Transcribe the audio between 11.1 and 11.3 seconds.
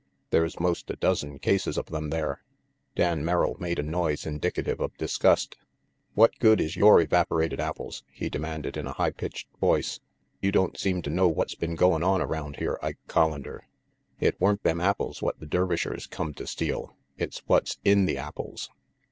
to know